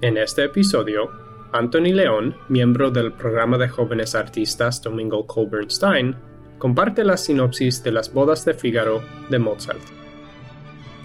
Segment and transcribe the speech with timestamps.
[0.00, 1.10] En este episodio,
[1.52, 6.14] Anthony León, miembro del programa de jóvenes artistas Domingo Colbernstein,
[6.58, 9.82] comparte la sinopsis de Las bodas de Fígaro de Mozart.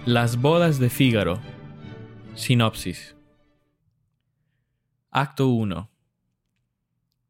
[0.06, 1.40] Las bodas de Fígaro.
[2.36, 3.16] Sinopsis.
[5.10, 5.90] Acto 1.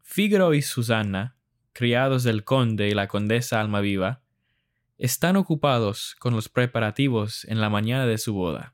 [0.03, 1.39] Fígaro y Susana,
[1.73, 4.21] criados del conde y la condesa Almaviva,
[4.99, 8.74] están ocupados con los preparativos en la mañana de su boda.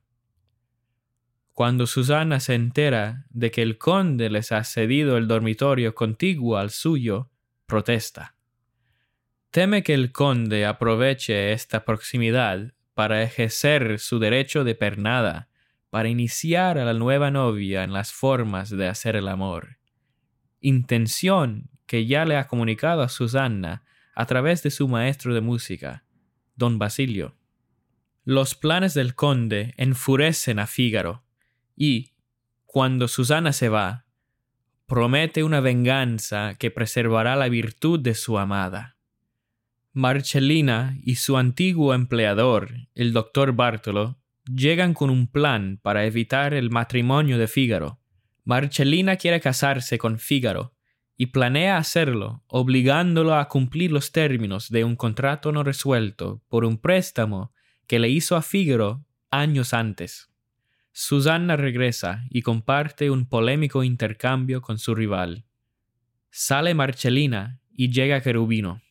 [1.60, 6.70] Cuando Susana se entera de que el conde les ha cedido el dormitorio contiguo al
[6.70, 7.28] suyo,
[7.66, 8.34] protesta.
[9.50, 15.50] Teme que el conde aproveche esta proximidad para ejercer su derecho de pernada,
[15.90, 19.76] para iniciar a la nueva novia en las formas de hacer el amor.
[20.62, 26.04] Intención que ya le ha comunicado a Susana a través de su maestro de música,
[26.56, 27.36] don Basilio.
[28.24, 31.22] Los planes del conde enfurecen a Fígaro,
[31.80, 32.12] y,
[32.66, 34.04] cuando Susana se va,
[34.84, 38.98] promete una venganza que preservará la virtud de su amada.
[39.94, 46.68] Marcellina y su antiguo empleador, el doctor Bartolo, llegan con un plan para evitar el
[46.68, 47.98] matrimonio de Fígaro.
[48.44, 50.74] Marcellina quiere casarse con Fígaro
[51.16, 56.76] y planea hacerlo obligándolo a cumplir los términos de un contrato no resuelto por un
[56.76, 57.54] préstamo
[57.86, 60.29] que le hizo a Fígaro años antes.
[61.02, 65.46] Susana regresa y comparte un polémico intercambio con su rival.
[66.28, 68.82] Sale Marchelina y llega Querubino.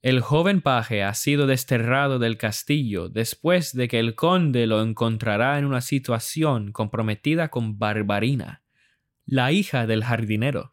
[0.00, 5.58] El joven paje ha sido desterrado del castillo después de que el conde lo encontrará
[5.58, 8.62] en una situación comprometida con Barbarina,
[9.26, 10.72] la hija del jardinero.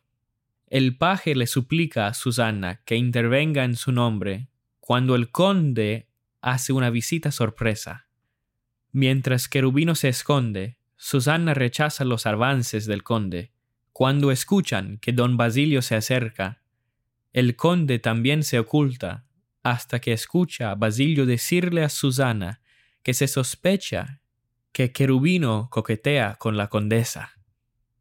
[0.68, 4.50] El paje le suplica a Susana que intervenga en su nombre
[4.80, 6.08] cuando el conde
[6.40, 8.05] hace una visita sorpresa.
[8.98, 13.52] Mientras Querubino se esconde, Susana rechaza los avances del conde.
[13.92, 16.62] Cuando escuchan que don Basilio se acerca,
[17.34, 19.26] el conde también se oculta
[19.64, 22.62] hasta que escucha a Basilio decirle a Susana
[23.04, 24.22] que se sospecha
[24.72, 27.34] que Querubino coquetea con la condesa.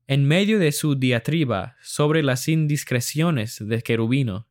[0.06, 4.46] En medio de su diatriba sobre las indiscreciones de Querubino,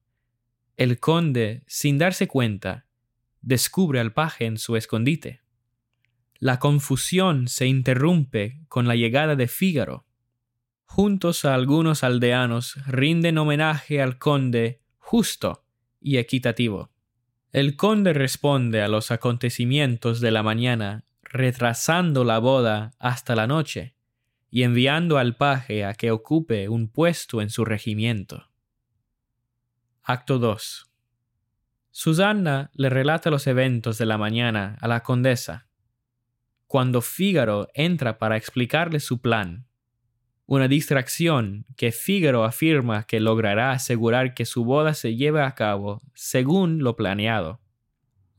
[0.76, 2.86] el conde, sin darse cuenta,
[3.42, 5.43] descubre al paje en su escondite.
[6.44, 10.06] La confusión se interrumpe con la llegada de Fígaro.
[10.84, 15.64] Juntos a algunos aldeanos rinden homenaje al conde justo
[16.02, 16.92] y equitativo.
[17.54, 23.96] El conde responde a los acontecimientos de la mañana retrasando la boda hasta la noche
[24.52, 28.50] y enviando al paje a que ocupe un puesto en su regimiento.
[30.04, 30.92] Acto 2.
[31.92, 35.68] Susana le relata los eventos de la mañana a la condesa
[36.74, 39.68] cuando Fígaro entra para explicarle su plan.
[40.48, 46.02] Una distracción que Fígaro afirma que logrará asegurar que su boda se lleve a cabo
[46.16, 47.62] según lo planeado.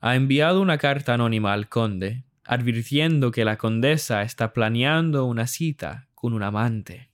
[0.01, 6.09] Ha enviado una carta anónima al conde, advirtiendo que la condesa está planeando una cita
[6.17, 7.13] con un amante.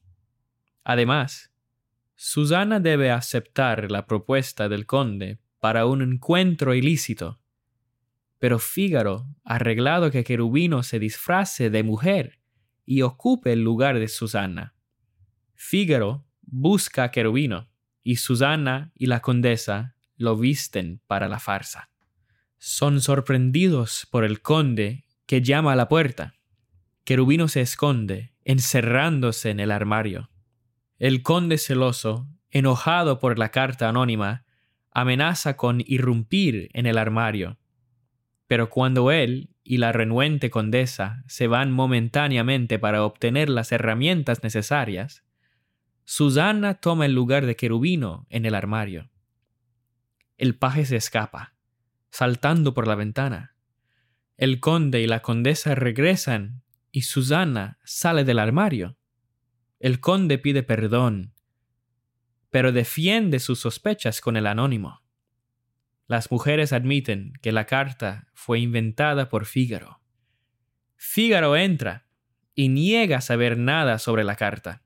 [0.85, 1.53] Además,
[2.15, 7.41] Susana debe aceptar la propuesta del conde para un encuentro ilícito
[8.41, 12.41] pero Fígaro arreglado que Querubino se disfrace de mujer
[12.87, 14.75] y ocupe el lugar de Susana.
[15.55, 17.71] Fígaro busca a Querubino
[18.03, 21.91] y Susana y la condesa lo visten para la farsa.
[22.57, 26.35] Son sorprendidos por el conde que llama a la puerta.
[27.05, 30.31] Querubino se esconde, encerrándose en el armario.
[30.99, 34.47] El conde celoso, enojado por la carta anónima,
[34.93, 37.60] amenaza con irrumpir en el armario
[38.51, 45.25] pero cuando él y la renuente condesa se van momentáneamente para obtener las herramientas necesarias,
[46.03, 49.09] Susana toma el lugar de Querubino en el armario.
[50.37, 51.55] El paje se escapa,
[52.11, 53.55] saltando por la ventana.
[54.37, 58.97] El conde y la condesa regresan y Susana sale del armario.
[59.79, 61.35] El conde pide perdón,
[62.51, 65.03] pero defiende sus sospechas con el anónimo.
[66.11, 70.01] Las mujeres admiten que la carta fue inventada por Fígaro.
[70.97, 72.05] Fígaro entra
[72.57, 74.83] y niega saber nada sobre la carta.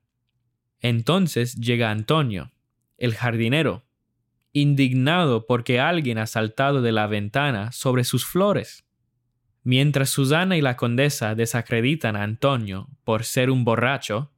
[0.81, 2.51] Entonces llega Antonio,
[2.99, 3.87] el jardinero,
[4.53, 8.85] indignado porque alguien ha saltado de la ventana sobre sus flores.
[9.63, 14.31] Mientras Susana y la condesa desacreditan a Antonio por ser un borracho,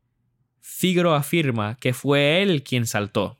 [0.61, 3.39] Fígaro afirma que fue él quien saltó.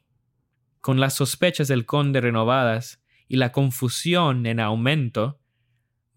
[0.82, 5.40] Con las sospechas del conde renovadas, y la confusión en aumento,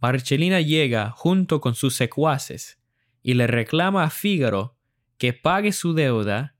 [0.00, 2.80] Marcelina llega junto con sus secuaces
[3.22, 4.76] y le reclama a Fígaro
[5.18, 6.54] que pague su deuda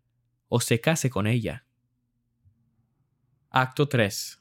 [0.49, 1.65] o se case con ella.
[3.49, 4.41] Acto 3.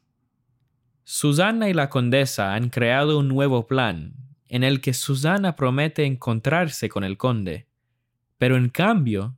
[1.03, 4.13] Susana y la condesa han creado un nuevo plan
[4.47, 7.67] en el que Susana promete encontrarse con el conde,
[8.37, 9.37] pero en cambio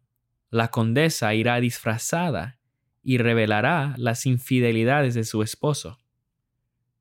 [0.50, 2.60] la condesa irá disfrazada
[3.04, 6.01] y revelará las infidelidades de su esposo.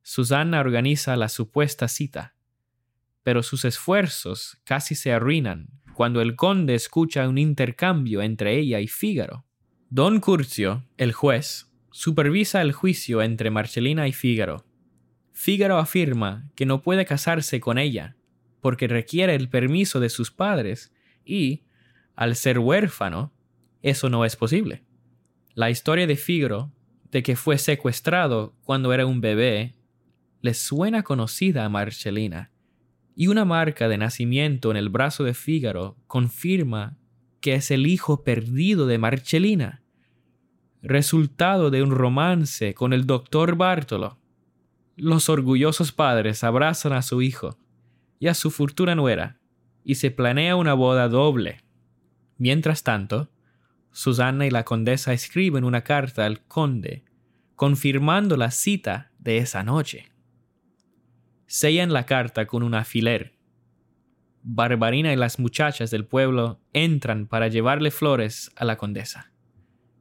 [0.03, 2.35] Susana organiza la supuesta cita,
[3.23, 8.89] pero sus esfuerzos casi se arruinan cuando el conde escucha un intercambio entre ella y
[8.89, 9.45] Fígaro.
[9.91, 14.65] Don Curcio, el juez, supervisa el juicio entre Marcelina y Fígaro.
[15.33, 18.17] Fígaro afirma que no puede casarse con ella
[18.61, 20.93] porque requiere el permiso de sus padres
[21.25, 21.65] y,
[22.15, 23.33] al ser huérfano,
[23.83, 24.85] eso no es posible.
[25.55, 26.73] La historia de Fígaro,
[27.11, 29.75] de que fue secuestrado cuando era un bebé,
[30.41, 32.51] le suena conocida a Marcelina,
[33.15, 36.97] y una marca de nacimiento en el brazo de Fígaro confirma
[37.41, 39.83] que es el hijo perdido de Marcelina,
[40.83, 44.19] resultado de un romance con el doctor Bartolo.
[44.97, 47.59] Los orgullosos padres abrazan a su hijo
[48.19, 49.39] y a su futura nuera,
[49.85, 51.63] y se planea una boda doble.
[52.39, 53.31] Mientras tanto,
[53.93, 57.05] Susana y la condesa escriben una carta al conde,
[57.57, 60.10] confirmando la cita de esa noche.
[61.53, 63.33] Sellan la carta con un alfiler.
[64.45, 69.33] Barbarina y las muchachas del pueblo entran para llevarle flores a la condesa.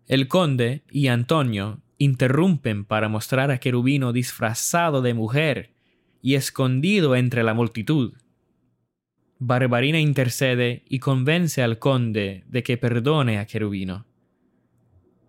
[0.06, 5.74] El conde y Antonio interrumpen para mostrar a Querubino disfrazado de mujer
[6.22, 8.14] y escondido entre la multitud.
[9.40, 14.06] Barbarina intercede y convence al conde de que perdone a Querubino.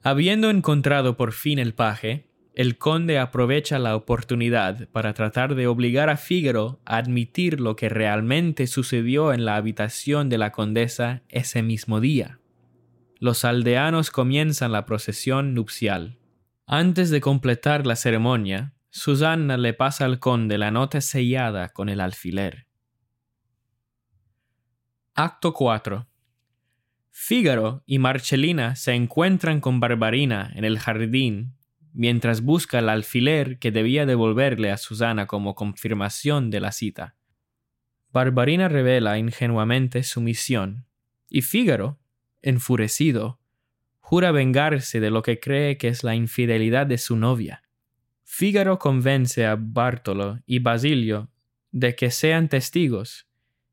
[0.02, 2.29] Habiendo encontrado por fin el paje,
[2.60, 7.88] el conde aprovecha la oportunidad para tratar de obligar a Fígaro a admitir lo que
[7.88, 12.38] realmente sucedió en la habitación de la condesa ese mismo día.
[13.18, 16.18] Los aldeanos comienzan la procesión nupcial.
[16.66, 21.98] Antes de completar la ceremonia, Susana le pasa al conde la nota sellada con el
[21.98, 22.66] alfiler.
[25.14, 26.06] Acto 4.
[27.10, 31.54] Fígaro y Marcelina se encuentran con Barbarina en el jardín
[31.92, 37.16] mientras busca el alfiler que debía devolverle a Susana como confirmación de la cita.
[38.12, 40.86] Barbarina revela ingenuamente su misión,
[41.28, 41.98] y Fígaro,
[42.42, 43.40] enfurecido,
[44.00, 47.62] jura vengarse de lo que cree que es la infidelidad de su novia.
[48.24, 51.30] Fígaro convence a Bartolo y Basilio
[51.70, 53.28] de que sean testigos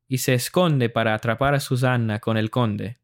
[0.06, 2.98] y se esconde para atrapar a Susana con el conde.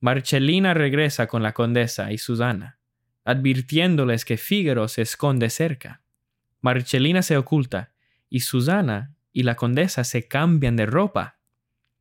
[0.00, 2.78] Marcelina regresa con la condesa y Susana,
[3.24, 6.02] advirtiéndoles que Fígaro se esconde cerca.
[6.60, 7.92] Marcelina se oculta
[8.28, 11.38] y Susana y la condesa se cambian de ropa.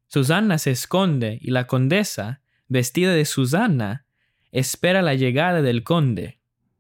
[0.08, 4.06] Susana se esconde y la condesa, vestida de Susana,
[4.52, 6.40] espera la llegada del conde.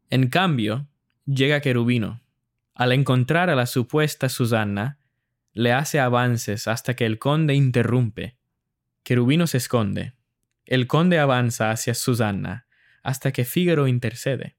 [0.10, 0.88] En cambio,
[1.26, 2.22] llega Querubino.
[2.76, 5.00] Al encontrar a la supuesta Susana,
[5.54, 8.38] le hace avances hasta que el conde interrumpe.
[9.04, 10.14] Querubino se esconde.
[10.66, 12.63] El conde avanza hacia Susana
[13.04, 14.56] hasta que Fígaro intercede.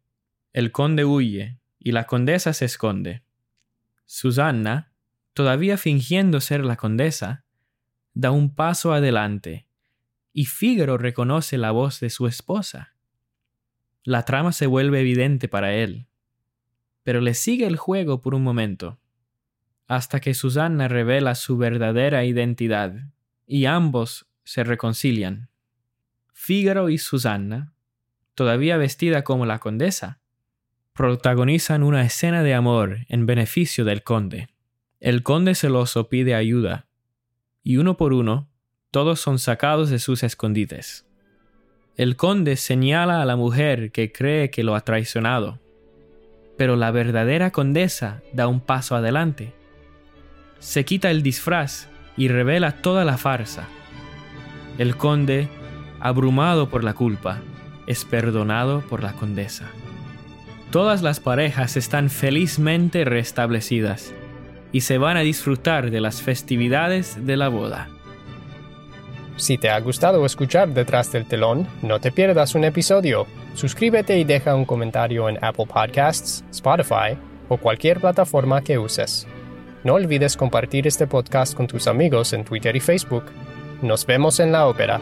[0.52, 3.22] El conde huye y la condesa se esconde.
[4.06, 4.92] Susana,
[5.32, 7.44] todavía fingiendo ser la condesa,
[8.12, 9.66] da un paso adelante
[10.32, 12.94] y Fígaro reconoce la voz de su esposa.
[14.04, 16.06] La trama se vuelve evidente para él,
[17.02, 19.00] pero le sigue el juego por un momento
[19.86, 22.94] hasta que Susana revela su verdadera identidad
[23.46, 25.50] y ambos se reconcilian.
[26.32, 27.73] Fígaro y Susana,
[28.34, 30.20] todavía vestida como la condesa,
[30.92, 34.48] protagonizan una escena de amor en beneficio del conde.
[35.00, 36.86] El conde celoso pide ayuda,
[37.62, 38.48] y uno por uno,
[38.90, 41.06] todos son sacados de sus escondites.
[41.96, 45.60] El conde señala a la mujer que cree que lo ha traicionado,
[46.56, 49.52] pero la verdadera condesa da un paso adelante
[50.64, 53.68] se quita el disfraz y revela toda la farsa.
[54.78, 55.46] El conde,
[56.00, 57.42] abrumado por la culpa,
[57.86, 59.70] es perdonado por la condesa.
[60.70, 64.12] Todas las parejas están felizmente restablecidas
[64.72, 67.88] y se van a disfrutar de las festividades de la boda.
[69.36, 73.26] Si te ha gustado escuchar detrás del telón, no te pierdas un episodio.
[73.54, 79.26] Suscríbete y deja un comentario en Apple Podcasts, Spotify o cualquier plataforma que uses.
[79.82, 83.24] No olvides compartir este podcast con tus amigos en Twitter y Facebook.
[83.82, 85.00] Nos vemos en la ópera.